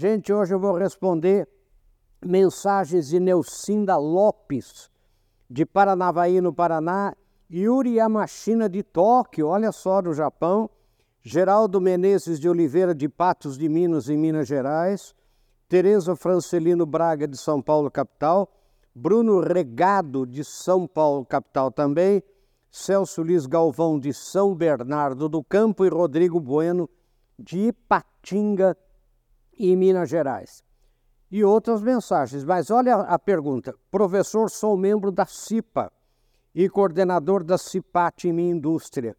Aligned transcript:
Gente, 0.00 0.32
hoje 0.32 0.54
eu 0.54 0.60
vou 0.60 0.76
responder 0.76 1.48
mensagens 2.24 3.08
de 3.08 3.18
Neucinda 3.18 3.96
Lopes, 3.96 4.88
de 5.50 5.66
Paranavaí, 5.66 6.40
no 6.40 6.54
Paraná, 6.54 7.16
Yuri 7.52 7.94
Yamashina, 7.94 8.68
de 8.68 8.84
Tóquio, 8.84 9.48
olha 9.48 9.72
só, 9.72 10.00
do 10.00 10.14
Japão, 10.14 10.70
Geraldo 11.20 11.80
Menezes 11.80 12.38
de 12.38 12.48
Oliveira, 12.48 12.94
de 12.94 13.08
Patos 13.08 13.58
de 13.58 13.68
Minas, 13.68 14.08
em 14.08 14.16
Minas 14.16 14.46
Gerais, 14.46 15.16
Tereza 15.68 16.14
Francelino 16.14 16.86
Braga, 16.86 17.26
de 17.26 17.36
São 17.36 17.60
Paulo, 17.60 17.90
capital, 17.90 18.52
Bruno 18.94 19.40
Regado, 19.40 20.24
de 20.24 20.44
São 20.44 20.86
Paulo, 20.86 21.26
capital 21.26 21.72
também, 21.72 22.22
Celso 22.70 23.20
Luiz 23.20 23.46
Galvão, 23.46 23.98
de 23.98 24.14
São 24.14 24.54
Bernardo 24.54 25.28
do 25.28 25.42
Campo, 25.42 25.84
e 25.84 25.88
Rodrigo 25.88 26.38
Bueno, 26.38 26.88
de 27.36 27.66
Ipatinga, 27.66 28.76
em 29.58 29.76
Minas 29.76 30.08
Gerais. 30.08 30.62
E 31.30 31.44
outras 31.44 31.82
mensagens, 31.82 32.44
mas 32.44 32.70
olha 32.70 32.96
a 32.96 33.18
pergunta. 33.18 33.74
Professor, 33.90 34.48
sou 34.48 34.76
membro 34.76 35.10
da 35.12 35.26
CIPA 35.26 35.92
e 36.54 36.68
coordenador 36.68 37.44
da 37.44 37.58
CIPAT 37.58 38.28
em 38.28 38.32
minha 38.32 38.50
indústria 38.50 39.16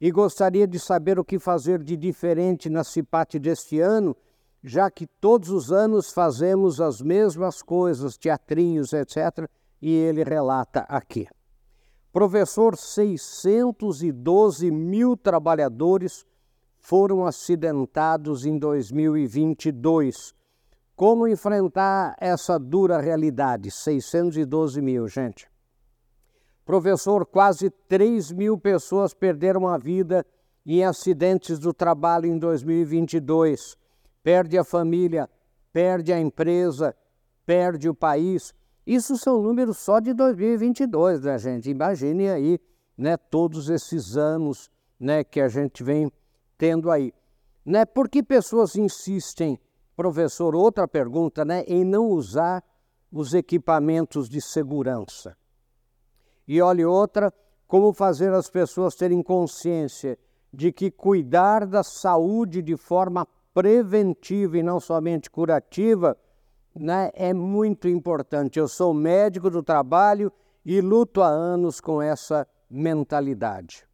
e 0.00 0.10
gostaria 0.10 0.66
de 0.66 0.78
saber 0.78 1.18
o 1.18 1.24
que 1.24 1.38
fazer 1.38 1.82
de 1.82 1.96
diferente 1.96 2.70
na 2.70 2.82
CIPAT 2.82 3.38
deste 3.38 3.78
ano, 3.78 4.16
já 4.64 4.90
que 4.90 5.06
todos 5.06 5.50
os 5.50 5.70
anos 5.70 6.10
fazemos 6.10 6.80
as 6.80 7.02
mesmas 7.02 7.62
coisas, 7.62 8.16
teatrinhos, 8.16 8.94
etc. 8.94 9.46
E 9.80 9.92
ele 9.92 10.24
relata 10.24 10.80
aqui. 10.88 11.28
Professor, 12.12 12.76
612 12.76 14.70
mil 14.70 15.16
trabalhadores 15.16 16.24
foram 16.80 17.24
acidentados 17.24 18.44
em 18.44 18.58
2022. 18.58 20.34
Como 20.96 21.28
enfrentar 21.28 22.16
essa 22.18 22.58
dura 22.58 23.00
realidade? 23.00 23.70
612 23.70 24.82
mil, 24.82 25.06
gente. 25.06 25.48
Professor, 26.64 27.24
quase 27.26 27.70
3 27.70 28.32
mil 28.32 28.58
pessoas 28.58 29.14
perderam 29.14 29.66
a 29.66 29.78
vida 29.78 30.26
em 30.64 30.84
acidentes 30.84 31.58
do 31.58 31.72
trabalho 31.72 32.26
em 32.26 32.38
2022. 32.38 33.76
Perde 34.22 34.58
a 34.58 34.64
família, 34.64 35.28
perde 35.72 36.12
a 36.12 36.20
empresa, 36.20 36.94
perde 37.46 37.88
o 37.88 37.94
país. 37.94 38.54
Isso 38.86 39.16
são 39.16 39.42
números 39.42 39.78
só 39.78 40.00
de 40.00 40.12
2022, 40.12 41.22
né, 41.22 41.38
gente? 41.38 41.70
Imagine 41.70 42.28
aí, 42.28 42.60
né, 42.96 43.16
todos 43.16 43.70
esses 43.70 44.16
anos, 44.16 44.70
né, 44.98 45.24
que 45.24 45.40
a 45.40 45.48
gente 45.48 45.82
vem 45.82 46.12
tendo 46.60 46.90
aí. 46.90 47.10
Né? 47.64 47.86
Por 47.86 48.06
que 48.06 48.22
pessoas 48.22 48.76
insistem, 48.76 49.58
professor, 49.96 50.54
outra 50.54 50.86
pergunta, 50.86 51.42
né, 51.42 51.64
em 51.66 51.82
não 51.82 52.08
usar 52.08 52.62
os 53.10 53.32
equipamentos 53.32 54.28
de 54.28 54.42
segurança? 54.42 55.34
E 56.46 56.60
olhe 56.60 56.84
outra, 56.84 57.32
como 57.66 57.94
fazer 57.94 58.34
as 58.34 58.50
pessoas 58.50 58.94
terem 58.94 59.22
consciência 59.22 60.18
de 60.52 60.70
que 60.70 60.90
cuidar 60.90 61.64
da 61.64 61.82
saúde 61.82 62.60
de 62.60 62.76
forma 62.76 63.26
preventiva 63.54 64.58
e 64.58 64.62
não 64.62 64.78
somente 64.80 65.30
curativa 65.30 66.14
né, 66.74 67.10
é 67.14 67.32
muito 67.32 67.88
importante. 67.88 68.58
Eu 68.58 68.68
sou 68.68 68.92
médico 68.92 69.48
do 69.48 69.62
trabalho 69.62 70.30
e 70.64 70.80
luto 70.82 71.22
há 71.22 71.28
anos 71.28 71.80
com 71.80 72.02
essa 72.02 72.46
mentalidade. 72.68 73.88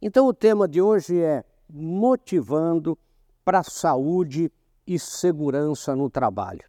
Então, 0.00 0.26
o 0.26 0.32
tema 0.32 0.66
de 0.66 0.80
hoje 0.80 1.20
é 1.20 1.44
motivando 1.68 2.98
para 3.44 3.62
saúde 3.62 4.50
e 4.86 4.98
segurança 4.98 5.94
no 5.94 6.10
trabalho. 6.10 6.64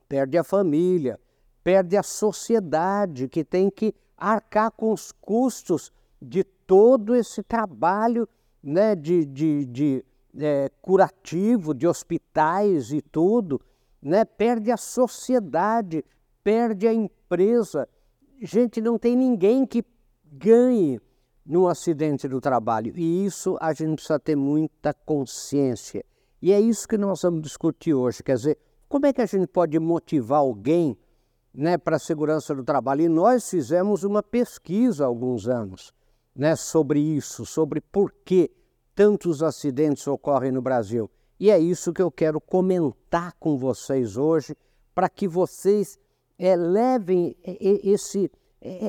perde 0.09 0.37
a 0.37 0.43
família, 0.43 1.17
perde 1.63 1.95
a 1.95 2.03
sociedade 2.03 3.29
que 3.29 3.45
tem 3.45 3.69
que 3.69 3.95
arcar 4.17 4.71
com 4.71 4.91
os 4.91 5.13
custos 5.13 5.89
de 6.21 6.43
todo 6.43 7.15
esse 7.15 7.41
trabalho 7.41 8.27
né, 8.61 8.93
de, 8.93 9.23
de, 9.23 9.65
de 9.65 10.05
é, 10.37 10.69
curativo 10.81 11.73
de 11.73 11.87
hospitais 11.87 12.91
e 12.91 13.01
tudo, 13.01 13.61
né? 14.01 14.25
perde 14.25 14.69
a 14.69 14.75
sociedade, 14.77 16.03
perde 16.43 16.87
a 16.89 16.93
empresa. 16.93 17.87
Gente, 18.41 18.81
não 18.81 18.99
tem 18.99 19.15
ninguém 19.15 19.65
que 19.65 19.81
ganhe 20.25 20.99
num 21.45 21.67
acidente 21.67 22.27
do 22.27 22.41
trabalho. 22.41 22.91
E 22.97 23.25
isso 23.25 23.57
a 23.61 23.71
gente 23.71 23.95
precisa 23.95 24.19
ter 24.19 24.35
muita 24.35 24.93
consciência. 24.93 26.03
E 26.47 26.53
é 26.53 26.61
isso 26.61 26.87
que 26.87 26.97
nós 26.97 27.23
vamos 27.23 27.41
discutir 27.41 27.93
hoje. 27.93 28.23
Quer 28.23 28.37
dizer, 28.37 28.57
como 28.87 29.05
é 29.05 29.11
que 29.11 29.21
a 29.21 29.25
gente 29.25 29.47
pode 29.47 29.77
motivar 29.79 30.39
alguém 30.39 30.97
né, 31.53 31.77
para 31.77 31.97
a 31.97 31.99
segurança 31.99 32.55
do 32.55 32.63
trabalho? 32.63 33.01
E 33.01 33.09
nós 33.09 33.49
fizemos 33.49 34.05
uma 34.05 34.23
pesquisa 34.23 35.03
há 35.03 35.07
alguns 35.07 35.49
anos 35.49 35.91
né, 36.33 36.55
sobre 36.55 37.01
isso, 37.01 37.45
sobre 37.45 37.81
por 37.81 38.13
que 38.23 38.49
tantos 38.95 39.43
acidentes 39.43 40.07
ocorrem 40.07 40.53
no 40.53 40.61
Brasil. 40.61 41.11
E 41.37 41.51
é 41.51 41.59
isso 41.59 41.91
que 41.91 42.01
eu 42.01 42.09
quero 42.09 42.39
comentar 42.39 43.33
com 43.37 43.57
vocês 43.57 44.15
hoje, 44.15 44.55
para 44.95 45.09
que 45.09 45.27
vocês 45.27 45.99
é, 46.39 46.55
levem 46.55 47.35
esse, 47.43 48.31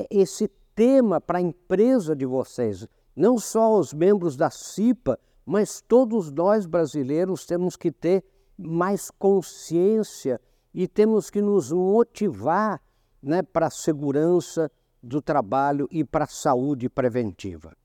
esse 0.09 0.49
tema 0.73 1.19
para 1.19 1.39
a 1.39 1.41
empresa 1.41 2.15
de 2.15 2.25
vocês. 2.25 2.87
Não 3.13 3.37
só 3.37 3.77
os 3.77 3.93
membros 3.93 4.37
da 4.37 4.49
CIPA, 4.49 5.19
mas 5.49 5.81
todos 5.81 6.31
nós 6.31 6.67
brasileiros 6.67 7.43
temos 7.43 7.75
que 7.75 7.91
ter 7.91 8.23
mais 8.55 9.09
consciência 9.09 10.39
e 10.71 10.87
temos 10.87 11.31
que 11.31 11.41
nos 11.41 11.71
motivar 11.71 12.79
né, 13.19 13.41
para 13.41 13.65
a 13.65 13.71
segurança 13.71 14.71
do 15.01 15.19
trabalho 15.19 15.87
e 15.89 16.03
para 16.03 16.25
a 16.25 16.27
saúde 16.27 16.87
preventiva. 16.87 17.75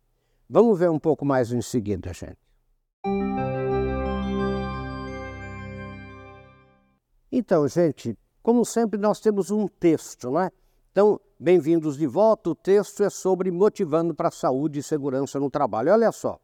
Vamos 0.47 0.79
ver 0.79 0.91
um 0.91 0.99
pouco 0.99 1.25
mais 1.25 1.53
em 1.53 1.63
seguida, 1.63 2.13
gente. 2.13 2.37
Então, 7.33 7.67
gente, 7.67 8.15
como 8.43 8.63
sempre, 8.67 9.01
nós 9.01 9.21
temos 9.21 9.51
um 9.51 9.67
texto, 9.67 10.31
não 10.31 10.41
é? 10.43 10.51
Então, 10.93 11.19
bem-vindos 11.41 11.97
de 11.97 12.07
volta. 12.07 12.51
O 12.51 12.55
texto 12.55 13.03
é 13.03 13.09
sobre 13.09 13.51
motivando 13.51 14.15
para 14.15 14.29
a 14.29 14.31
saúde 14.31 14.81
e 14.81 14.83
segurança 14.83 15.41
no 15.41 15.49
trabalho. 15.49 15.93
Olha 15.93 16.13
só, 16.13 16.39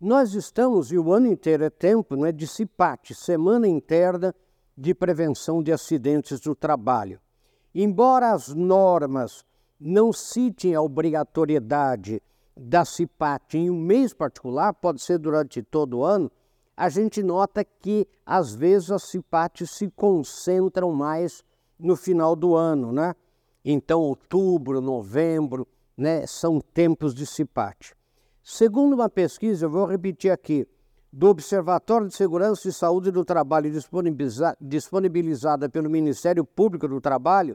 nós 0.00 0.34
estamos, 0.34 0.92
e 0.92 0.98
o 0.98 1.12
ano 1.12 1.26
inteiro 1.26 1.64
é 1.64 1.70
tempo, 1.70 2.14
não 2.14 2.24
é, 2.24 2.30
de 2.30 2.46
CIPAT, 2.46 3.14
Semana 3.14 3.66
Interna 3.66 4.32
de 4.76 4.94
Prevenção 4.94 5.60
de 5.60 5.72
Acidentes 5.72 6.38
do 6.38 6.54
Trabalho. 6.54 7.20
Embora 7.74 8.30
as 8.30 8.54
normas 8.54 9.44
não 9.78 10.12
citem 10.12 10.74
a 10.74 10.80
obrigatoriedade 10.80 12.22
da 12.56 12.84
CIPAT 12.84 13.58
em 13.58 13.70
um 13.70 13.80
mês 13.80 14.14
particular, 14.14 14.72
pode 14.72 15.02
ser 15.02 15.18
durante 15.18 15.62
todo 15.62 15.98
o 15.98 16.04
ano, 16.04 16.30
a 16.76 16.88
gente 16.88 17.20
nota 17.20 17.64
que 17.64 18.06
às 18.24 18.54
vezes 18.54 18.92
as 18.92 19.02
CIPATs 19.02 19.68
se 19.70 19.90
concentram 19.90 20.92
mais 20.92 21.42
no 21.76 21.96
final 21.96 22.36
do 22.36 22.54
ano, 22.54 22.92
né? 22.92 23.14
Então, 23.64 24.00
outubro, 24.00 24.80
novembro, 24.80 25.66
né, 25.96 26.24
são 26.24 26.60
tempos 26.60 27.12
de 27.12 27.26
CIPAT. 27.26 27.97
Segundo 28.50 28.94
uma 28.94 29.10
pesquisa, 29.10 29.66
eu 29.66 29.70
vou 29.70 29.84
repetir 29.84 30.30
aqui, 30.30 30.66
do 31.12 31.28
Observatório 31.28 32.08
de 32.08 32.14
Segurança 32.14 32.66
e 32.66 32.72
Saúde 32.72 33.10
do 33.10 33.22
Trabalho 33.22 33.70
disponibilizada 34.58 35.68
pelo 35.68 35.90
Ministério 35.90 36.46
Público 36.46 36.88
do 36.88 36.98
Trabalho, 36.98 37.54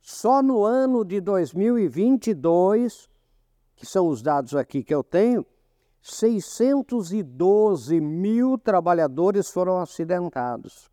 só 0.00 0.42
no 0.42 0.64
ano 0.64 1.04
de 1.04 1.20
2022, 1.20 3.06
que 3.76 3.84
são 3.84 4.08
os 4.08 4.22
dados 4.22 4.54
aqui 4.54 4.82
que 4.82 4.94
eu 4.94 5.04
tenho, 5.04 5.44
612 6.00 8.00
mil 8.00 8.56
trabalhadores 8.56 9.50
foram 9.50 9.78
acidentados 9.78 10.90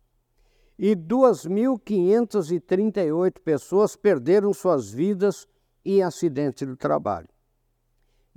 e 0.78 0.94
2.538 0.94 3.40
pessoas 3.42 3.96
perderam 3.96 4.52
suas 4.52 4.90
vidas 4.90 5.48
em 5.82 6.02
acidentes 6.02 6.68
do 6.68 6.76
trabalho. 6.76 7.28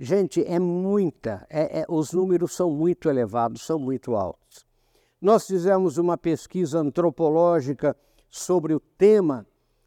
Gente, 0.04 0.44
é 0.44 0.58
muita, 0.58 1.46
é, 1.48 1.82
é, 1.82 1.86
os 1.88 2.10
números 2.10 2.56
são 2.56 2.72
muito 2.72 3.08
elevados, 3.08 3.62
são 3.62 3.78
muito 3.78 4.16
altos. 4.16 4.66
Nós 5.20 5.46
fizemos 5.46 5.96
uma 5.96 6.18
pesquisa 6.18 6.80
antropológica 6.80 7.96
sobre 8.28 8.74
o 8.74 8.80
tema, 8.80 9.46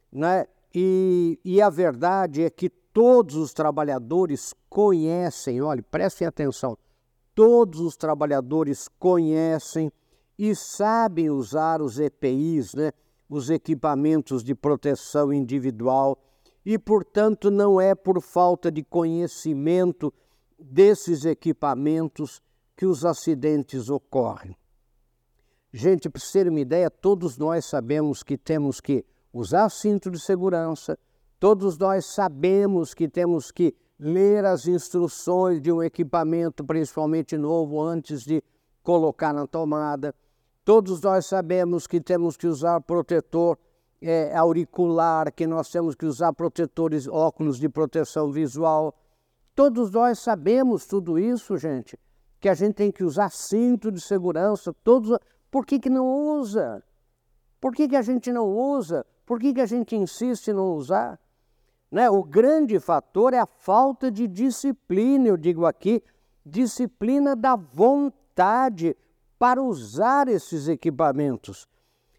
né? 0.09 0.47
e, 0.73 1.37
e 1.43 1.61
a 1.61 1.69
verdade 1.69 2.43
é 2.43 2.49
que 2.49 2.69
todos 2.69 3.35
os 3.35 3.51
trabalhadores 3.51 4.53
conhecem, 4.69 5.61
olhe, 5.61 5.81
prestem 5.81 6.25
atenção, 6.25 6.77
todos 7.35 7.81
os 7.81 7.97
trabalhadores 7.97 8.87
conhecem 8.97 9.91
e 10.39 10.55
sabem 10.55 11.29
usar 11.29 11.81
os 11.81 11.99
EPIs, 11.99 12.73
né, 12.73 12.93
os 13.29 13.49
equipamentos 13.49 14.45
de 14.45 14.55
proteção 14.55 15.33
individual, 15.33 16.17
e, 16.65 16.77
portanto, 16.79 17.51
não 17.51 17.79
é 17.79 17.93
por 17.93 18.21
falta 18.21 18.71
de 18.71 18.83
conhecimento 18.83 20.13
desses 20.57 21.25
equipamentos 21.25 22.41
que 22.75 22.85
os 22.85 23.05
acidentes 23.05 23.89
ocorrem. 23.89 24.57
Gente, 25.71 26.09
para 26.09 26.21
ter 26.31 26.47
uma 26.49 26.59
ideia, 26.59 26.89
todos 26.89 27.37
nós 27.37 27.65
sabemos 27.65 28.23
que 28.23 28.37
temos 28.37 28.79
que 28.79 29.05
usar 29.31 29.69
cinto 29.69 30.09
de 30.09 30.19
segurança, 30.19 30.97
Todos 31.39 31.77
nós 31.77 32.05
sabemos 32.05 32.93
que 32.93 33.07
temos 33.07 33.51
que 33.51 33.75
ler 33.99 34.45
as 34.45 34.67
instruções 34.67 35.61
de 35.61 35.71
um 35.71 35.83
equipamento, 35.83 36.63
principalmente 36.63 37.37
novo, 37.37 37.81
antes 37.81 38.23
de 38.23 38.41
colocar 38.81 39.33
na 39.33 39.45
tomada. 39.45 40.15
Todos 40.63 41.01
nós 41.01 41.25
sabemos 41.25 41.85
que 41.85 41.99
temos 41.99 42.37
que 42.37 42.47
usar 42.47 42.81
protetor 42.81 43.57
é, 44.07 44.35
auricular, 44.35 45.33
que 45.33 45.47
nós 45.47 45.69
temos 45.69 45.95
que 45.95 46.05
usar 46.05 46.31
protetores, 46.33 47.07
óculos 47.07 47.57
de 47.57 47.67
proteção 47.67 48.31
visual. 48.31 48.93
Todos 49.55 49.91
nós 49.91 50.19
sabemos 50.19 50.85
tudo 50.85 51.17
isso, 51.17 51.57
gente, 51.57 51.97
que 52.39 52.47
a 52.47 52.53
gente 52.53 52.75
tem 52.75 52.91
que 52.91 53.03
usar 53.03 53.31
cinto 53.31 53.91
de 53.91 53.99
segurança. 53.99 54.73
Todos, 54.83 55.17
por 55.49 55.65
que, 55.65 55.79
que 55.79 55.89
não 55.89 56.05
usa? 56.37 56.83
Por 57.59 57.73
que, 57.73 57.87
que 57.87 57.95
a 57.95 58.01
gente 58.01 58.31
não 58.31 58.47
usa? 58.47 59.05
Por 59.25 59.39
que, 59.39 59.53
que 59.53 59.61
a 59.61 59.65
gente 59.65 59.95
insiste 59.95 60.49
em 60.49 60.53
não 60.53 60.73
usar? 60.75 61.19
Né? 61.89 62.09
O 62.09 62.23
grande 62.23 62.79
fator 62.79 63.33
é 63.33 63.39
a 63.39 63.47
falta 63.47 64.11
de 64.11 64.27
disciplina, 64.27 65.29
eu 65.29 65.37
digo 65.37 65.65
aqui, 65.65 66.03
disciplina 66.45 67.35
da 67.35 67.55
vontade 67.55 68.95
para 69.39 69.63
usar 69.63 70.27
esses 70.27 70.67
equipamentos. 70.67 71.67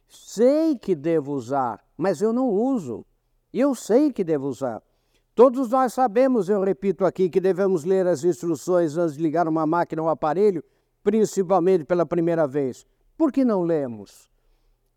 Sei 0.08 0.76
que 0.76 0.94
devo 0.94 1.32
usar, 1.32 1.84
mas 1.96 2.20
eu 2.20 2.32
não 2.32 2.48
uso. 2.48 3.04
Eu 3.52 3.74
sei 3.74 4.12
que 4.12 4.22
devo 4.22 4.46
usar. 4.48 4.82
Todos 5.34 5.68
nós 5.70 5.92
sabemos, 5.92 6.48
eu 6.48 6.62
repito 6.62 7.04
aqui, 7.04 7.28
que 7.28 7.40
devemos 7.40 7.84
ler 7.84 8.06
as 8.06 8.24
instruções 8.24 8.96
antes 8.96 9.16
de 9.16 9.22
ligar 9.22 9.46
uma 9.46 9.66
máquina 9.66 10.02
ou 10.02 10.08
um 10.08 10.10
aparelho, 10.10 10.64
principalmente 11.02 11.84
pela 11.84 12.06
primeira 12.06 12.46
vez. 12.46 12.86
Por 13.16 13.32
que 13.32 13.44
não 13.44 13.62
lemos? 13.62 14.30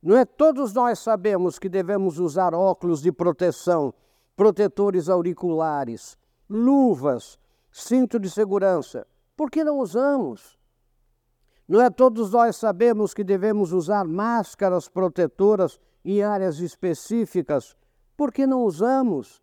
Não 0.01 0.15
é? 0.15 0.25
Todos 0.25 0.73
nós 0.73 0.99
sabemos 0.99 1.59
que 1.59 1.67
devemos 1.67 2.19
usar 2.19 2.53
óculos 2.53 3.01
de 3.01 3.11
proteção 3.11 3.93
protetores 4.39 5.09
auriculares, 5.09 6.17
luvas, 6.49 7.37
cinto 7.69 8.17
de 8.17 8.29
segurança. 8.29 9.05
Por 9.35 9.51
que 9.51 9.65
não 9.65 9.79
usamos? 9.79 10.58
Não 11.69 11.79
é 11.79 11.89
todos 11.91 12.31
nós 12.31 12.55
sabemos 12.55 13.13
que 13.13 13.23
devemos 13.23 13.71
usar 13.71 14.03
máscaras 14.03 14.89
protetoras 14.89 15.79
em 16.03 16.23
áreas 16.23 16.59
específicas? 16.59 17.77
Por 18.17 18.33
que 18.33 18.47
não 18.47 18.63
usamos? 18.63 19.39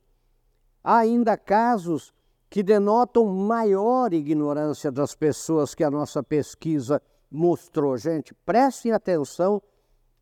Há 0.83 0.99
ainda 0.99 1.37
casos 1.37 2.13
que 2.51 2.65
denotam 2.65 3.27
maior 3.27 4.13
ignorância 4.13 4.91
das 4.91 5.15
pessoas 5.15 5.73
que 5.73 5.85
a 5.85 5.91
nossa 5.91 6.21
pesquisa 6.23 7.01
mostrou. 7.31 7.97
Gente, 7.97 8.35
prestem 8.45 8.91
atenção 8.91 9.63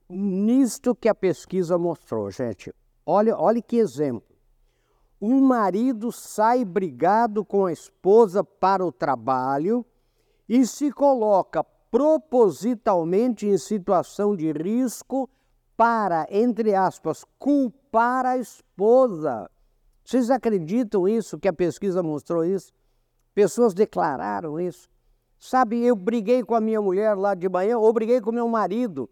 nisto 0.07 0.95
que 0.95 1.09
a 1.09 1.15
pesquisa 1.15 1.79
mostrou, 1.79 2.31
gente. 2.31 2.71
Olha, 3.07 3.35
olha 3.35 3.63
que 3.63 3.77
exemplo 3.77 4.35
um 5.27 5.41
marido 5.41 6.13
sai 6.13 6.67
brigado 6.67 7.47
com 7.47 7.65
a 7.65 7.73
esposa 7.73 8.45
para 8.45 8.85
o 8.85 8.93
trabalho 8.93 9.83
e 10.47 10.67
se 10.67 10.93
coloca 10.93 11.65
propositalmente 11.95 13.47
em 13.47 13.57
situação 13.57 14.35
de 14.35 14.51
risco 14.51 15.31
para, 15.77 16.27
entre 16.29 16.75
aspas, 16.75 17.25
culpar 17.39 18.27
a 18.27 18.37
esposa. 18.37 19.49
Vocês 20.05 20.29
acreditam 20.29 21.07
isso, 21.07 21.39
que 21.39 21.47
a 21.47 21.53
pesquisa 21.53 22.03
mostrou 22.03 22.45
isso? 22.45 22.73
Pessoas 23.33 23.75
declararam 23.75 24.59
isso. 24.59 24.89
Sabe, 25.39 25.87
eu 25.87 25.95
briguei 25.95 26.43
com 26.43 26.57
a 26.57 26.61
minha 26.61 26.83
mulher 26.83 27.15
lá 27.15 27.33
de 27.33 27.49
manhã, 27.49 27.79
ou 27.79 27.93
briguei 27.93 28.21
com 28.21 28.33
meu 28.33 28.49
marido. 28.49 29.09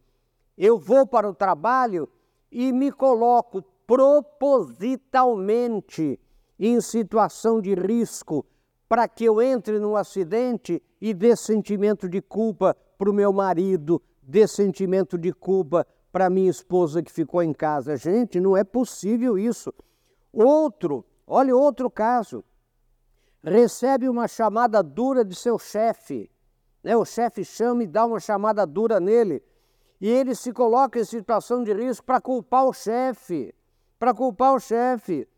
Eu 0.58 0.76
vou 0.76 1.06
para 1.06 1.30
o 1.30 1.34
trabalho 1.34 2.08
e 2.50 2.72
me 2.72 2.90
coloco 2.90 3.62
propositalmente 3.86 6.18
em 6.58 6.80
situação 6.80 7.60
de 7.60 7.76
risco 7.76 8.44
para 8.92 9.08
que 9.08 9.24
eu 9.24 9.40
entre 9.40 9.78
num 9.78 9.96
acidente 9.96 10.82
e 11.00 11.14
dê 11.14 11.34
sentimento 11.34 12.06
de 12.06 12.20
culpa 12.20 12.76
para 12.98 13.08
o 13.08 13.14
meu 13.14 13.32
marido, 13.32 14.02
dê 14.22 14.46
sentimento 14.46 15.16
de 15.16 15.32
culpa 15.32 15.86
para 16.12 16.28
minha 16.28 16.50
esposa 16.50 17.02
que 17.02 17.10
ficou 17.10 17.42
em 17.42 17.54
casa. 17.54 17.96
Gente, 17.96 18.38
não 18.38 18.54
é 18.54 18.62
possível 18.62 19.38
isso. 19.38 19.72
Outro, 20.30 21.06
olha 21.26 21.56
outro 21.56 21.90
caso. 21.90 22.44
Recebe 23.42 24.10
uma 24.10 24.28
chamada 24.28 24.82
dura 24.82 25.24
de 25.24 25.34
seu 25.34 25.58
chefe. 25.58 26.30
Né? 26.84 26.94
O 26.94 27.06
chefe 27.06 27.46
chama 27.46 27.84
e 27.84 27.86
dá 27.86 28.04
uma 28.04 28.20
chamada 28.20 28.66
dura 28.66 29.00
nele. 29.00 29.42
E 30.02 30.06
ele 30.06 30.34
se 30.34 30.52
coloca 30.52 30.98
em 30.98 31.04
situação 31.06 31.64
de 31.64 31.72
risco 31.72 32.04
para 32.04 32.20
culpar 32.20 32.66
o 32.66 32.74
chefe 32.74 33.54
para 34.02 34.12
culpar 34.12 34.52
o 34.52 34.58
chefe. 34.58 35.28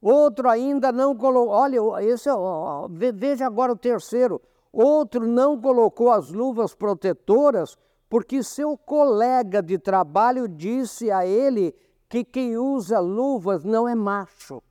Outro 0.00 0.48
ainda 0.48 0.92
não 0.92 1.16
colocou. 1.16 1.54
Olha, 1.54 1.78
esse 2.04 2.28
é, 2.28 2.34
ó, 2.34 2.88
veja 2.88 3.46
agora 3.46 3.72
o 3.72 3.76
terceiro. 3.76 4.40
Outro 4.72 5.26
não 5.26 5.60
colocou 5.60 6.10
as 6.10 6.30
luvas 6.30 6.74
protetoras 6.74 7.76
porque 8.08 8.42
seu 8.42 8.76
colega 8.76 9.62
de 9.62 9.78
trabalho 9.78 10.46
disse 10.46 11.10
a 11.10 11.26
ele 11.26 11.74
que 12.08 12.22
quem 12.22 12.56
usa 12.56 13.00
luvas 13.00 13.64
não 13.64 13.88
é 13.88 13.94
macho. 13.94 14.62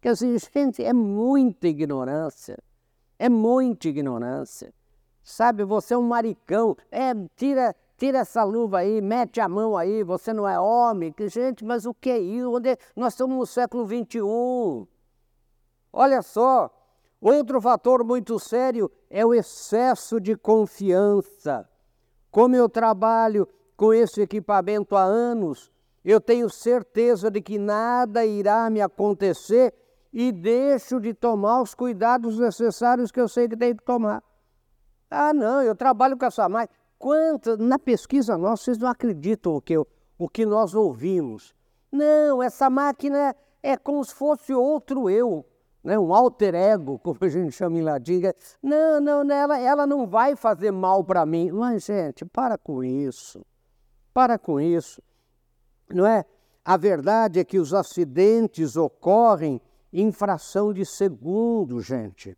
Quer 0.00 0.12
dizer, 0.12 0.38
gente, 0.52 0.84
é 0.84 0.92
muita 0.92 1.66
ignorância. 1.66 2.58
É 3.18 3.28
muita 3.28 3.88
ignorância. 3.88 4.74
Sabe, 5.22 5.64
você 5.64 5.94
é 5.94 5.98
um 5.98 6.02
maricão. 6.02 6.76
É, 6.90 7.14
tira, 7.34 7.74
tira 7.96 8.18
essa 8.18 8.42
luva 8.44 8.78
aí, 8.78 9.00
mete 9.00 9.40
a 9.40 9.48
mão 9.48 9.76
aí, 9.76 10.02
você 10.02 10.32
não 10.32 10.48
é 10.48 10.58
homem. 10.58 11.12
Que, 11.12 11.28
gente, 11.28 11.64
mas 11.64 11.86
o 11.86 11.94
que 11.94 12.10
é 12.10 12.18
isso? 12.18 12.52
Onde 12.52 12.70
é? 12.70 12.76
Nós 12.96 13.12
estamos 13.12 13.36
no 13.36 13.46
século 13.46 13.86
XXI. 13.86 14.88
Olha 15.92 16.22
só, 16.22 16.70
outro 17.20 17.60
fator 17.60 18.04
muito 18.04 18.38
sério 18.38 18.90
é 19.08 19.24
o 19.24 19.32
excesso 19.32 20.20
de 20.20 20.36
confiança. 20.36 21.68
Como 22.30 22.56
eu 22.56 22.68
trabalho 22.68 23.48
com 23.76 23.94
esse 23.94 24.20
equipamento 24.20 24.96
há 24.96 25.02
anos, 25.02 25.70
eu 26.04 26.20
tenho 26.20 26.50
certeza 26.50 27.30
de 27.30 27.40
que 27.40 27.58
nada 27.58 28.26
irá 28.26 28.68
me 28.68 28.80
acontecer 28.80 29.72
e 30.12 30.30
deixo 30.30 31.00
de 31.00 31.14
tomar 31.14 31.62
os 31.62 31.74
cuidados 31.74 32.38
necessários 32.38 33.10
que 33.10 33.20
eu 33.20 33.28
sei 33.28 33.48
que 33.48 33.56
tenho 33.56 33.76
que 33.76 33.84
tomar. 33.84 34.22
Ah, 35.10 35.32
não, 35.32 35.62
eu 35.62 35.74
trabalho 35.74 36.16
com 36.16 36.26
essa 36.26 36.48
máquina. 36.48 36.76
Quanto, 37.04 37.58
na 37.58 37.78
pesquisa 37.78 38.38
nossa, 38.38 38.64
vocês 38.64 38.78
não 38.78 38.88
acreditam 38.88 39.54
o 39.54 39.60
que, 39.60 39.76
o 39.76 40.26
que 40.26 40.46
nós 40.46 40.74
ouvimos. 40.74 41.54
Não, 41.92 42.42
essa 42.42 42.70
máquina 42.70 43.36
é 43.62 43.76
como 43.76 44.02
se 44.02 44.14
fosse 44.14 44.54
outro 44.54 45.10
eu, 45.10 45.44
né? 45.82 45.98
um 45.98 46.14
alter 46.14 46.54
ego, 46.54 46.98
como 47.04 47.18
a 47.20 47.28
gente 47.28 47.52
chama 47.52 47.76
em 47.76 47.82
latim. 47.82 48.22
Não, 48.62 48.98
não, 49.02 49.30
ela, 49.30 49.60
ela 49.60 49.86
não 49.86 50.06
vai 50.06 50.34
fazer 50.34 50.70
mal 50.70 51.04
para 51.04 51.26
mim. 51.26 51.50
Mas, 51.50 51.84
gente, 51.84 52.24
para 52.24 52.56
com 52.56 52.82
isso. 52.82 53.44
Para 54.14 54.38
com 54.38 54.58
isso 54.58 55.02
não 55.92 56.06
é? 56.06 56.24
A 56.64 56.78
verdade 56.78 57.38
é 57.38 57.44
que 57.44 57.58
os 57.58 57.74
acidentes 57.74 58.76
ocorrem 58.76 59.60
em 59.92 60.10
fração 60.10 60.72
de 60.72 60.86
segundo, 60.86 61.82
gente. 61.82 62.34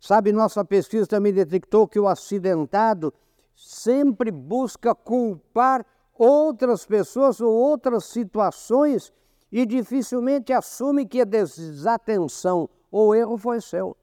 Sabe, 0.00 0.32
nossa 0.32 0.64
pesquisa 0.64 1.06
também 1.06 1.32
detectou 1.32 1.86
que 1.86 2.00
o 2.00 2.08
acidentado 2.08 3.14
sempre 3.58 4.30
busca 4.30 4.94
culpar 4.94 5.84
outras 6.16 6.86
pessoas 6.86 7.40
ou 7.40 7.52
outras 7.52 8.04
situações 8.04 9.12
e 9.50 9.66
dificilmente 9.66 10.52
assume 10.52 11.04
que 11.04 11.20
a 11.20 11.24
desatenção 11.24 12.70
ou 12.88 13.16
erro 13.16 13.36
foi 13.36 13.60
seu. 13.60 13.96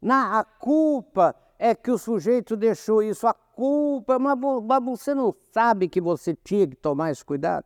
Na, 0.00 0.38
a 0.38 0.44
culpa 0.44 1.34
é 1.58 1.74
que 1.74 1.90
o 1.90 1.98
sujeito 1.98 2.56
deixou 2.56 3.02
isso, 3.02 3.26
a 3.26 3.34
culpa, 3.34 4.16
mas, 4.16 4.38
mas 4.64 4.84
você 4.84 5.12
não 5.12 5.34
sabe 5.52 5.88
que 5.88 6.00
você 6.00 6.32
tinha 6.32 6.66
que 6.66 6.76
tomar 6.76 7.10
esse 7.10 7.24
cuidado? 7.24 7.64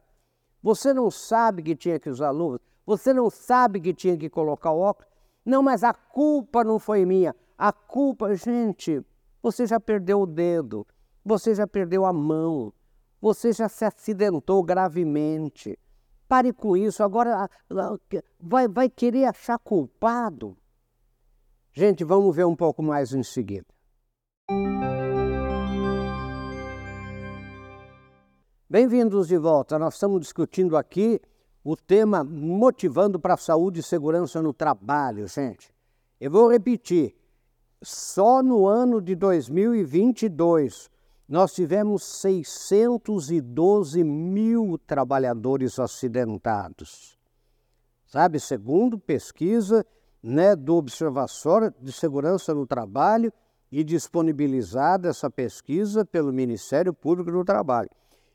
Você 0.63 0.95
não 0.95 1.11
sabe 1.11 1.63
que 1.63 1.77
tinha 1.77 2.01
que 2.01 2.09
usar 2.09 2.31
luvas? 2.31 2.61
Você 2.87 3.13
não 3.13 3.29
sabe 3.29 3.81
que 3.81 3.93
tinha 3.93 4.17
que 4.17 4.31
colocar 4.31 4.73
óculos? 4.73 5.13
Não, 5.45 5.63
mas 5.63 5.85
a 5.85 5.93
culpa 5.93 6.65
não 6.65 6.79
foi 6.79 7.05
minha. 7.05 7.37
A 7.57 7.71
culpa, 7.71 8.35
gente, 8.35 9.05
você 9.43 9.67
já 9.67 9.79
perdeu 9.79 10.23
o 10.23 10.27
dedo, 10.27 10.87
você 11.29 11.55
já 11.55 11.67
perdeu 11.67 12.07
a 12.07 12.13
mão, 12.13 12.73
você 13.21 13.53
já 13.53 13.69
se 13.69 13.85
acidentou 13.85 14.63
gravemente. 14.63 15.79
Pare 16.27 16.55
com 16.55 16.75
isso, 16.75 17.03
agora 17.03 17.51
vai, 18.41 18.67
vai 18.67 18.89
querer 18.89 19.27
achar 19.27 19.59
culpado? 19.59 20.57
Gente, 21.71 22.03
vamos 22.03 22.35
ver 22.35 22.47
um 22.47 22.57
pouco 22.57 22.83
mais 22.83 23.13
em 23.13 23.23
seguida. 23.23 23.67
Bem-vindos 28.69 29.29
de 29.29 29.37
volta. 29.37 29.79
Nós 29.79 29.95
estamos 29.95 30.21
discutindo 30.21 30.79
aqui 30.79 31.21
o 31.63 31.77
tema 31.77 32.25
motivando 32.25 33.21
para 33.21 33.35
a 33.35 33.39
saúde 33.39 33.81
e 33.81 33.83
segurança 33.83 34.41
no 34.41 34.55
trabalho, 34.55 35.29
gente. 35.29 35.75
Eu 36.19 36.31
vou 36.31 36.51
repetir. 36.51 37.15
Só 37.83 38.43
no 38.43 38.67
ano 38.67 39.01
de 39.01 39.15
2022 39.15 40.91
nós 41.29 41.53
tivemos 41.53 42.03
612 42.05 44.03
mil 44.03 44.81
trabalhadores 44.87 45.79
acidentados. 45.79 47.19
Sabe, 48.07 48.41
segundo 48.41 48.99
pesquisa 48.99 49.85
né, 50.23 50.57
do 50.57 50.77
Observatório 50.77 51.75
de 51.79 51.93
Segurança 51.93 52.55
no 52.55 52.67
Trabalho 52.67 53.31
e 53.71 53.85
disponibilizada 53.85 55.11
essa 55.11 55.31
pesquisa 55.31 56.07
pelo 56.07 56.33
Ministério 56.33 56.95
Público 56.95 57.31
do 57.31 57.45
Trabalho 57.45 57.91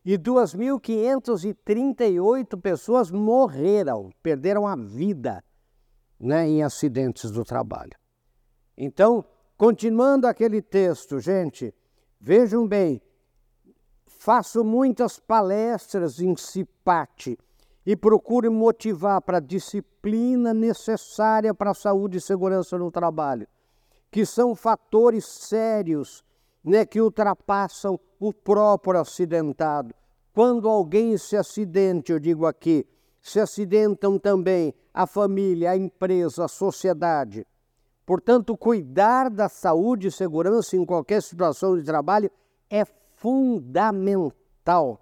e 0.06 0.16
2.538 0.18 2.62
pessoas 2.62 3.10
morreram, 3.10 4.12
perderam 4.22 4.68
a 4.68 4.76
vida 4.76 5.44
né, 6.20 6.48
em 6.48 6.62
acidentes 6.62 7.32
do 7.32 7.44
trabalho. 7.44 7.98
Então, 8.78 9.26
continuando 9.58 10.28
aquele 10.28 10.62
texto, 10.62 11.20
gente, 11.20 11.74
vejam 12.26 12.66
bem, 12.66 13.02
faço 14.08 14.64
muitas 14.64 15.20
palestras 15.20 16.22
em 16.22 16.34
CIPAT 16.38 17.38
e 17.86 17.98
procuro 17.98 18.50
motivar 18.50 19.22
para 19.22 19.40
a 19.40 19.42
disciplina 19.42 20.54
necessária 20.54 21.54
para 21.54 21.72
a 21.72 21.74
saúde 21.74 22.20
e 22.20 22.22
segurança 22.22 22.78
no 22.78 22.90
trabalho, 22.90 23.46
que 24.10 24.26
são 24.26 24.56
fatores 24.56 25.26
sérios 25.26 26.24
né, 26.64 26.86
que 26.86 27.02
ultrapassam 27.02 28.00
o 28.18 28.32
próprio 28.32 29.02
acidentado. 29.02 29.94
Quando 30.32 30.70
alguém 30.70 31.18
se 31.18 31.36
acidente, 31.36 32.14
eu 32.14 32.20
digo 32.20 32.46
aqui, 32.46 32.88
se 33.22 33.38
acidentam 33.38 34.18
também 34.18 34.74
a 34.94 35.06
família, 35.06 35.72
a 35.72 35.78
empresa, 35.78 36.46
a 36.46 36.48
sociedade. 36.48 37.46
Portanto, 38.06 38.58
cuidar 38.58 39.30
da 39.30 39.48
saúde 39.48 40.08
e 40.08 40.12
segurança 40.12 40.76
em 40.76 40.86
qualquer 40.86 41.22
situação 41.22 41.78
de 41.78 41.84
trabalho 41.84 42.30
é 42.70 42.84
fundamental. 43.16 45.00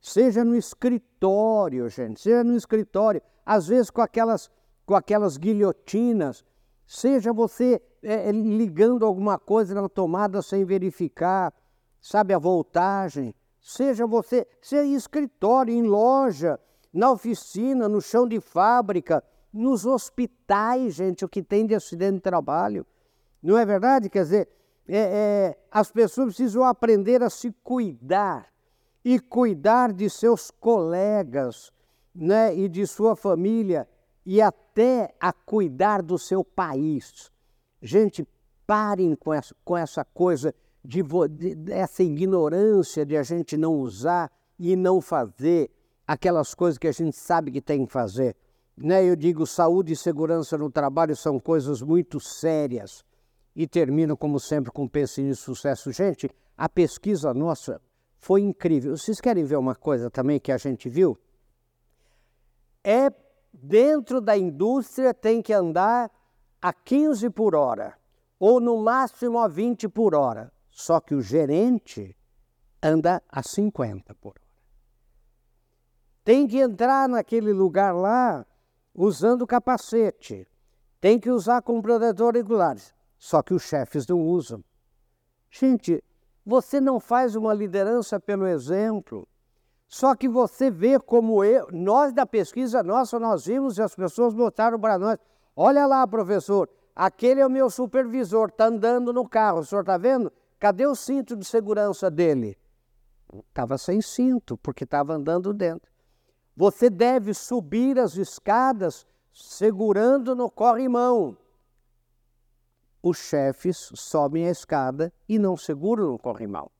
Seja 0.00 0.44
no 0.44 0.56
escritório, 0.56 1.88
gente, 1.88 2.20
seja 2.20 2.44
no 2.44 2.56
escritório, 2.56 3.22
às 3.46 3.68
vezes 3.68 3.88
com 3.90 4.02
aquelas, 4.02 4.50
com 4.84 4.94
aquelas 4.94 5.36
guilhotinas, 5.36 6.44
seja 6.86 7.32
você 7.32 7.80
é, 8.02 8.28
é, 8.28 8.32
ligando 8.32 9.06
alguma 9.06 9.38
coisa 9.38 9.74
na 9.74 9.88
tomada 9.88 10.42
sem 10.42 10.64
verificar, 10.64 11.54
sabe, 12.00 12.34
a 12.34 12.38
voltagem, 12.38 13.34
seja 13.60 14.06
você, 14.06 14.46
seja 14.60 14.84
em 14.84 14.94
escritório, 14.94 15.72
em 15.72 15.82
loja, 15.82 16.58
na 16.92 17.12
oficina, 17.12 17.88
no 17.88 18.00
chão 18.00 18.26
de 18.26 18.40
fábrica, 18.40 19.22
nos 19.52 19.84
hospitais, 19.84 20.94
gente, 20.94 21.24
o 21.24 21.28
que 21.28 21.42
tem 21.42 21.66
de 21.66 21.74
acidente 21.74 22.14
de 22.14 22.20
trabalho. 22.20 22.86
Não 23.42 23.58
é 23.58 23.66
verdade? 23.66 24.08
Quer 24.08 24.22
dizer, 24.22 24.48
é, 24.88 24.98
é, 24.98 25.58
as 25.70 25.90
pessoas 25.90 26.34
precisam 26.34 26.64
aprender 26.64 27.22
a 27.22 27.30
se 27.30 27.52
cuidar 27.62 28.52
e 29.04 29.18
cuidar 29.18 29.92
de 29.92 30.08
seus 30.08 30.50
colegas 30.50 31.72
né, 32.14 32.54
e 32.54 32.68
de 32.68 32.86
sua 32.86 33.16
família 33.16 33.88
e 34.24 34.40
até 34.40 35.14
a 35.20 35.32
cuidar 35.32 36.02
do 36.02 36.18
seu 36.18 36.44
país. 36.44 37.30
Gente, 37.80 38.26
parem 38.66 39.14
com 39.14 39.34
essa, 39.34 39.54
com 39.64 39.76
essa 39.76 40.04
coisa 40.04 40.54
de, 40.84 41.02
de 41.30 41.54
dessa 41.54 42.02
ignorância 42.02 43.04
de 43.04 43.16
a 43.16 43.22
gente 43.22 43.56
não 43.56 43.74
usar 43.74 44.30
e 44.58 44.76
não 44.76 45.00
fazer 45.00 45.70
aquelas 46.06 46.54
coisas 46.54 46.78
que 46.78 46.86
a 46.86 46.92
gente 46.92 47.16
sabe 47.16 47.50
que 47.50 47.60
tem 47.60 47.84
que 47.84 47.92
fazer. 47.92 48.36
Né? 48.76 49.04
Eu 49.04 49.16
digo, 49.16 49.46
saúde 49.46 49.92
e 49.92 49.96
segurança 49.96 50.56
no 50.56 50.70
trabalho 50.70 51.14
são 51.16 51.38
coisas 51.38 51.82
muito 51.82 52.18
sérias. 52.20 53.04
E 53.54 53.66
termino, 53.66 54.16
como 54.16 54.40
sempre, 54.40 54.72
com 54.72 54.88
Pense 54.88 55.20
em 55.20 55.34
Sucesso. 55.34 55.92
Gente, 55.92 56.30
a 56.56 56.68
pesquisa 56.68 57.34
nossa 57.34 57.80
foi 58.16 58.40
incrível. 58.40 58.96
Vocês 58.96 59.20
querem 59.20 59.44
ver 59.44 59.56
uma 59.56 59.74
coisa 59.74 60.10
também 60.10 60.40
que 60.40 60.52
a 60.52 60.56
gente 60.56 60.88
viu? 60.88 61.18
É 62.82 63.10
dentro 63.52 64.20
da 64.20 64.36
indústria 64.36 65.12
tem 65.12 65.42
que 65.42 65.52
andar 65.52 66.10
a 66.60 66.72
15 66.72 67.28
por 67.30 67.54
hora, 67.54 67.98
ou 68.38 68.60
no 68.60 68.78
máximo 68.82 69.38
a 69.38 69.48
20 69.48 69.88
por 69.88 70.14
hora. 70.14 70.52
Só 70.70 71.00
que 71.00 71.14
o 71.14 71.20
gerente 71.20 72.16
anda 72.82 73.22
a 73.28 73.42
50 73.42 74.14
por 74.14 74.30
hora. 74.30 74.40
Tem 76.24 76.46
que 76.46 76.58
entrar 76.58 77.08
naquele 77.08 77.52
lugar 77.52 77.92
lá 77.92 78.46
usando 78.94 79.46
capacete. 79.46 80.46
Tem 81.00 81.18
que 81.18 81.30
usar 81.30 81.62
com 81.62 81.82
protetor 81.82 82.34
regulares. 82.34 82.94
Só 83.18 83.42
que 83.42 83.54
os 83.54 83.62
chefes 83.62 84.06
não 84.06 84.20
usam. 84.20 84.64
Gente, 85.50 86.02
você 86.44 86.80
não 86.80 86.98
faz 86.98 87.36
uma 87.36 87.54
liderança 87.54 88.18
pelo 88.18 88.46
exemplo. 88.46 89.28
Só 89.86 90.14
que 90.14 90.28
você 90.28 90.70
vê 90.70 90.98
como 90.98 91.44
eu, 91.44 91.68
nós 91.70 92.12
da 92.12 92.24
pesquisa 92.24 92.82
nossa, 92.82 93.18
nós 93.18 93.44
vimos 93.44 93.76
e 93.76 93.82
as 93.82 93.94
pessoas 93.94 94.32
botaram 94.32 94.80
para 94.80 94.98
nós. 94.98 95.18
Olha 95.54 95.86
lá, 95.86 96.06
professor, 96.06 96.68
aquele 96.96 97.40
é 97.40 97.46
o 97.46 97.50
meu 97.50 97.68
supervisor, 97.68 98.48
está 98.48 98.66
andando 98.66 99.12
no 99.12 99.28
carro, 99.28 99.60
o 99.60 99.64
senhor 99.64 99.82
está 99.82 99.98
vendo? 99.98 100.32
Cadê 100.58 100.86
o 100.86 100.94
cinto 100.94 101.36
de 101.36 101.44
segurança 101.44 102.10
dele? 102.10 102.56
Estava 103.48 103.76
sem 103.76 104.00
cinto, 104.00 104.56
porque 104.56 104.84
estava 104.84 105.12
andando 105.12 105.52
dentro. 105.52 105.91
Você 106.56 106.90
deve 106.90 107.32
subir 107.32 107.98
as 107.98 108.16
escadas 108.16 109.06
segurando 109.32 110.34
no 110.36 110.50
corrimão. 110.50 111.36
Os 113.02 113.18
chefes 113.18 113.90
sobem 113.94 114.46
a 114.46 114.50
escada 114.50 115.12
e 115.28 115.38
não 115.38 115.56
seguram 115.56 116.12
no 116.12 116.18
corrimão. 116.18 116.70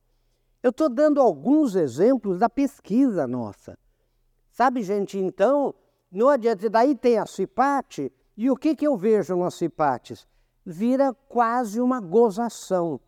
Eu 0.61 0.69
estou 0.69 0.87
dando 0.87 1.19
alguns 1.19 1.75
exemplos 1.75 2.39
da 2.39 2.49
pesquisa 2.49 3.27
nossa. 3.27 3.77
Sabe, 4.49 4.83
gente, 4.83 5.17
então, 5.17 5.73
não 6.09 6.29
adianta. 6.29 6.69
Daí 6.69 6.95
tem 6.95 7.17
a 7.17 7.25
CIPAT, 7.25 8.11
E 8.37 8.49
o 8.49 8.55
que, 8.55 8.75
que 8.75 8.87
eu 8.87 8.95
vejo 8.95 9.35
no 9.35 9.51
Cipates? 9.51 10.25
Vira 10.65 11.13
quase 11.27 11.81
uma 11.81 11.99
gozação. 11.99 12.99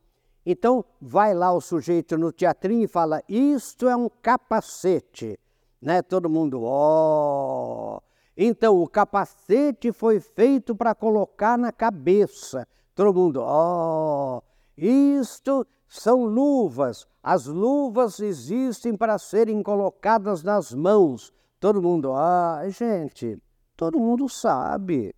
Então, 0.46 0.84
vai 1.00 1.34
lá 1.34 1.52
o 1.54 1.62
sujeito 1.62 2.18
no 2.18 2.32
teatrinho 2.32 2.84
e 2.84 2.88
fala: 2.88 3.24
Isto 3.30 3.88
é 3.88 3.96
um 3.96 4.10
capacete. 4.10 5.40
Né? 5.82 6.02
Todo 6.02 6.30
mundo, 6.30 6.62
ó. 6.64 7.98
Oh. 7.98 8.02
Então, 8.38 8.82
o 8.82 8.88
capacete 8.88 9.92
foi 9.92 10.20
feito 10.20 10.76
para 10.76 10.94
colocar 10.94 11.58
na 11.58 11.72
cabeça. 11.72 12.68
Todo 12.94 13.14
mundo, 13.14 13.42
ó. 13.42 14.38
Oh. 14.38 14.44
Isto 14.78 15.66
são 15.88 16.26
luvas. 16.26 17.08
As 17.24 17.46
luvas 17.46 18.20
existem 18.20 18.96
para 18.96 19.18
serem 19.18 19.64
colocadas 19.64 20.44
nas 20.44 20.74
mãos. 20.74 21.34
Todo 21.60 21.82
mundo, 21.82 22.14
ah, 22.14 22.62
gente, 22.68 23.42
todo 23.76 24.00
mundo 24.00 24.28
sabe. 24.30 25.16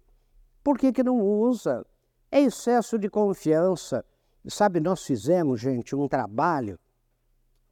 Por 0.63 0.77
que, 0.77 0.93
que 0.93 1.03
não 1.03 1.19
usa? 1.19 1.85
É 2.31 2.41
excesso 2.41 2.99
de 2.99 3.09
confiança. 3.09 4.05
Sabe, 4.47 4.79
nós 4.79 5.03
fizemos, 5.03 5.59
gente, 5.59 5.95
um 5.95 6.07
trabalho, 6.07 6.79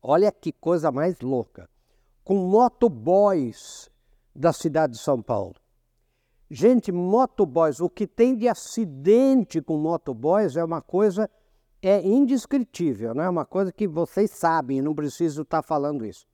olha 0.02 0.32
que 0.32 0.52
coisa 0.52 0.92
mais 0.92 1.20
louca, 1.22 1.70
com 2.26 2.36
motoboys 2.36 3.90
da 4.36 4.52
cidade 4.52 4.94
de 4.94 5.00
São 5.00 5.22
Paulo. 5.22 5.54
Gente, 6.50 6.92
motoboys, 6.92 7.80
o 7.80 7.90
que 7.90 8.08
tem 8.08 8.36
de 8.36 8.48
acidente 8.48 9.62
com 9.62 9.78
motoboys 9.78 10.58
é 10.58 10.64
uma 10.64 10.82
coisa 10.82 11.30
é 11.82 12.02
indescritível, 12.02 13.12
é 13.12 13.30
uma 13.30 13.46
coisa 13.46 13.72
que 13.72 13.88
vocês 13.88 14.32
sabem, 14.32 14.82
não 14.82 14.96
preciso 14.96 15.44
estar 15.44 15.62
falando 15.62 16.04
isso. 16.04 16.26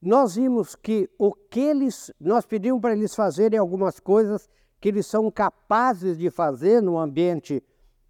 Nós 0.00 0.36
vimos 0.36 0.74
que 0.74 1.10
o 1.18 1.34
que 1.34 1.60
eles, 1.60 2.10
nós 2.18 2.46
pedimos 2.46 2.80
para 2.80 2.94
eles 2.94 3.14
fazerem 3.14 3.58
algumas 3.58 4.00
coisas 4.00 4.48
que 4.80 4.88
eles 4.88 5.06
são 5.06 5.30
capazes 5.30 6.16
de 6.16 6.30
fazer 6.30 6.80
no 6.80 6.98
ambiente 6.98 7.62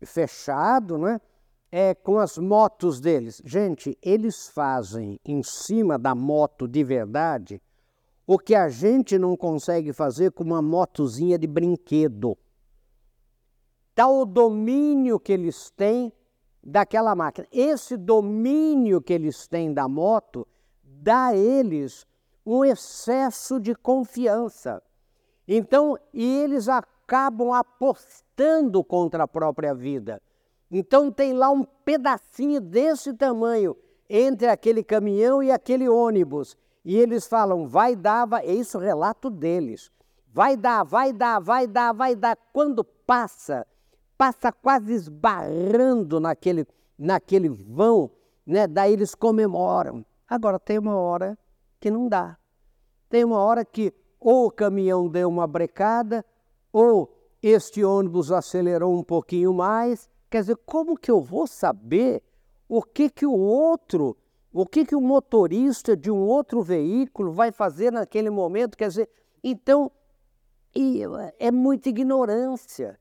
fechado, 0.05 0.97
né? 0.97 1.21
É, 1.71 1.95
com 1.95 2.19
as 2.19 2.39
motos 2.39 3.01
deles. 3.01 3.43
Gente, 3.45 3.97
eles 4.03 4.49
fazem 4.49 5.21
em 5.25 5.43
cima 5.43 5.99
da 5.99 6.15
moto 6.15 6.67
de 6.67 6.83
verdade 6.83 7.61
o 8.27 8.39
que 8.39 8.55
a 8.55 8.69
gente 8.69 9.19
não 9.19 9.35
consegue 9.35 9.91
fazer 9.91 10.33
com 10.33 10.45
uma 10.45 10.61
motozinha 10.61 11.39
de 11.39 11.47
brinquedo. 11.47 12.37
Tal 13.95 14.21
o 14.21 14.27
domínio 14.27 15.19
que 15.19 15.33
eles 15.33 15.71
têm 15.71 16.13
daquela 16.63 17.15
máquina. 17.15 17.49
Esse 17.51 17.97
domínio 17.97 19.01
que 19.01 19.15
eles 19.15 19.49
têm 19.49 19.73
da 19.73 19.89
moto 19.89 20.47
dá 20.85 21.29
a 21.29 21.37
eles 21.37 22.07
um 22.45 22.65
excesso 22.65 23.59
de 23.59 23.75
confiança. 23.75 24.83
Então, 25.47 25.99
e 26.13 26.25
eles 26.43 26.69
acabam 26.69 27.53
apostando 27.53 28.85
contra 28.85 29.25
a 29.25 29.29
própria 29.29 29.75
vida. 29.75 30.21
Então 30.71 31.11
tem 31.11 31.33
lá 31.33 31.51
um 31.51 31.65
pedacinho 31.65 32.61
desse 32.61 33.13
tamanho 33.15 33.77
entre 34.09 34.49
aquele 34.49 34.83
caminhão 34.83 35.43
e 35.43 35.51
aquele 35.51 35.89
ônibus. 35.89 36.57
E 36.85 36.97
eles 36.97 37.27
falam, 37.27 37.67
vai 37.67 37.95
dar, 37.97 38.27
vai... 38.27 38.47
é 38.47 38.55
isso 38.55 38.79
o 38.79 38.81
relato 38.81 39.31
deles. 39.31 39.91
Vai 40.33 40.57
dar, 40.57 40.85
vai 40.85 41.13
dar, 41.13 41.41
vai 41.41 41.67
dar, 41.67 41.93
vai 41.93 42.15
dar. 42.15 42.37
Quando 42.53 42.85
passa, 42.85 43.67
passa 44.17 44.53
quase 44.53 44.93
esbarrando 44.93 46.21
naquele, 46.21 46.67
naquele 46.99 47.49
vão, 47.49 48.11
né? 48.47 48.67
daí 48.67 48.93
eles 48.93 49.15
comemoram. 49.15 50.05
Agora 50.29 50.59
tem 50.59 50.79
uma 50.79 50.97
hora 50.97 51.39
que 51.81 51.91
não 51.91 52.09
dá. 52.09 52.37
Tem 53.09 53.25
uma 53.25 53.39
hora 53.39 53.65
que 53.65 53.93
ou 54.21 54.47
o 54.47 54.51
caminhão 54.51 55.09
deu 55.09 55.29
uma 55.29 55.47
brecada, 55.47 56.25
ou 56.73 57.15
este 57.43 57.85
ônibus 57.85 58.33
acelerou 58.33 58.99
um 58.99 59.03
pouquinho 59.03 59.53
mais. 59.55 60.09
Quer 60.31 60.41
dizer, 60.41 60.57
como 60.67 60.97
que 60.97 61.11
eu 61.11 61.21
vou 61.21 61.47
saber 61.47 62.23
o 62.69 62.83
que 62.83 63.09
que 63.09 63.25
o 63.25 63.33
outro, 63.33 64.17
o 64.53 64.67
que 64.67 64.85
que 64.85 64.95
o 64.95 65.01
motorista 65.01 65.97
de 65.97 66.11
um 66.11 66.21
outro 66.21 66.63
veículo 66.63 67.33
vai 67.33 67.51
fazer 67.51 67.91
naquele 67.91 68.29
momento? 68.29 68.77
Quer 68.77 68.89
dizer, 68.89 69.09
então 69.43 69.91
é 71.39 71.51
muita 71.51 71.89
ignorância. 71.89 72.99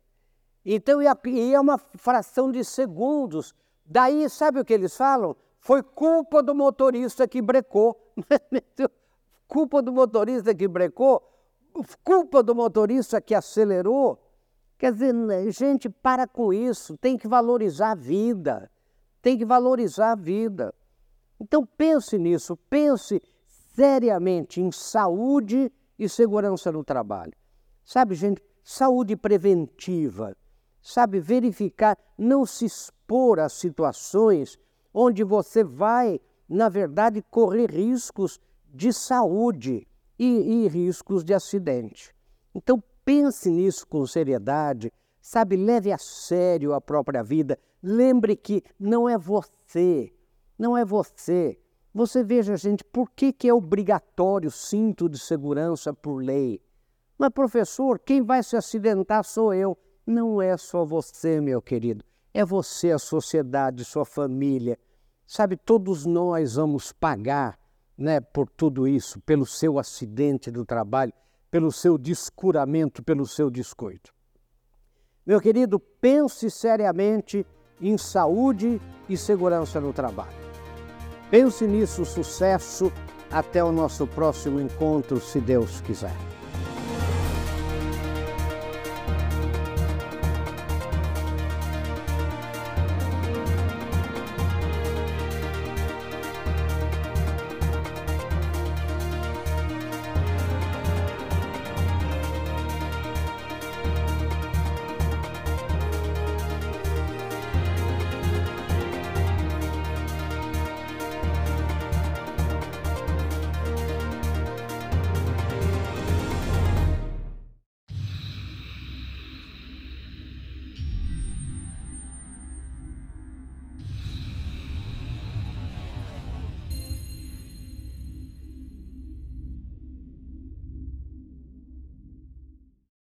Então 0.66 1.02
e 1.02 1.54
é 1.54 1.60
uma 1.60 1.78
fração 1.78 2.52
de 2.52 2.64
segundos. 2.64 3.54
Daí, 3.86 4.30
sabe 4.30 4.60
o 4.60 4.66
que 4.66 4.74
eles 4.74 4.96
falam? 4.96 5.36
Foi 5.60 5.82
culpa 5.82 6.42
do 6.44 6.54
motorista 6.56 7.28
que 7.28 7.42
brecou. 7.42 7.98
culpa 9.48 9.82
do 9.82 9.92
motorista 9.94 10.54
que 10.54 10.68
brecou? 10.68 11.22
Culpa 12.04 12.42
do 12.42 12.56
motorista 12.56 13.22
que 13.22 13.36
acelerou? 13.36 14.20
Quer 14.78 14.94
dizer, 14.94 15.14
gente, 15.52 15.90
para 15.90 16.28
com 16.28 16.54
isso, 16.54 16.98
tem 16.98 17.18
que 17.18 17.28
valorizar 17.28 17.92
a 17.92 17.96
vida. 17.96 18.70
Tem 19.22 19.38
que 19.38 19.46
valorizar 19.46 20.12
a 20.12 20.16
vida. 20.16 20.74
Então 21.40 21.66
pense 21.66 22.18
nisso, 22.18 22.56
pense 22.70 23.22
seriamente 23.76 24.62
em 24.62 24.72
saúde 24.72 25.72
e 25.98 26.08
segurança 26.08 26.72
no 26.72 26.84
trabalho. 26.84 27.34
Sabe, 27.84 28.16
gente, 28.16 28.42
saúde 28.64 29.16
preventiva. 29.16 30.36
Sabe, 30.82 31.20
verificar, 31.20 31.98
não 32.18 32.46
se 32.46 32.66
expor 32.66 33.40
a 33.40 33.50
situações 33.50 34.58
onde 34.94 35.24
você 35.24 35.64
vai, 35.64 36.20
na 36.48 36.70
verdade, 36.70 37.22
correr 37.30 37.70
riscos 37.70 38.40
de 38.74 38.94
saúde 38.94 39.88
e, 40.18 40.26
e 40.26 40.68
riscos 40.68 41.24
de 41.24 41.34
acidente. 41.34 42.16
Então 42.54 42.82
pense 43.08 43.50
nisso 43.50 43.88
com 43.88 44.06
seriedade, 44.06 44.92
sabe, 45.22 45.56
leve 45.56 45.94
a 45.94 45.98
sério 45.98 46.74
a 46.74 46.82
própria 46.82 47.24
vida. 47.24 47.58
Lembre 47.82 48.36
que 48.36 48.62
não 48.78 49.08
é 49.08 49.18
você, 49.18 50.12
não 50.60 50.78
é 50.78 50.84
você. 50.84 51.58
Você 51.94 52.22
veja, 52.22 52.58
gente, 52.58 52.84
por 52.84 53.10
que, 53.12 53.32
que 53.32 53.48
é 53.48 53.54
obrigatório 53.54 54.52
cinto 54.52 55.08
de 55.08 55.18
segurança 55.18 55.94
por 55.94 56.18
lei? 56.18 56.62
Mas, 57.18 57.30
professor, 57.30 57.98
quem 57.98 58.22
vai 58.22 58.44
se 58.44 58.58
acidentar 58.58 59.24
sou 59.24 59.54
eu. 59.54 59.78
Não 60.06 60.42
é 60.42 60.58
só 60.58 60.84
você, 60.84 61.40
meu 61.40 61.62
querido. 61.62 62.04
É 62.34 62.44
você, 62.44 62.92
a 62.92 63.00
sociedade, 63.00 63.86
sua 63.86 64.04
família, 64.04 64.78
Sabe, 65.26 65.58
todos 65.58 66.06
nós 66.06 66.56
vamos 66.56 66.94
pagar 66.94 67.60
né, 67.98 68.22
por 68.22 68.48
tudo 68.50 68.88
isso, 68.88 69.20
pelo 69.22 69.46
seu 69.46 69.78
acidente 69.78 70.50
do 70.50 70.64
trabalho, 70.64 71.12
pelo 71.50 71.72
seu 71.72 71.98
descuramento, 71.98 73.04
pelo 73.04 73.26
seu 73.26 73.50
descoito. 73.50 74.14
Meu 75.26 75.42
querido, 75.42 75.80
pense 75.80 76.50
seriamente 76.50 77.46
em 77.82 77.98
saúde 77.98 78.82
e 79.10 79.18
segurança 79.18 79.80
no 79.80 79.94
trabalho. 79.94 80.38
Pense 81.30 81.68
nisso, 81.68 82.06
sucesso. 82.06 82.92
Até 83.30 83.62
o 83.62 83.74
nosso 83.74 84.08
próximo 84.08 84.62
encontro, 84.62 85.20
se 85.20 85.42
Deus 85.42 85.82
quiser. 85.82 86.37